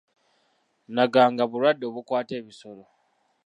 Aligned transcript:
Naganga 0.95 1.43
bulwadde 1.51 1.85
obukwata 1.87 2.33
ebisolo. 2.41 2.83